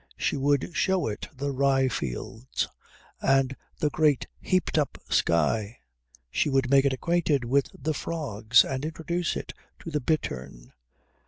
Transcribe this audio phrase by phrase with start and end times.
[0.17, 2.67] She would show it the rye fields,
[3.21, 5.77] and the great heaped up sky.
[6.31, 10.73] She would make it acquainted with the frogs, and introduce it to the bittern.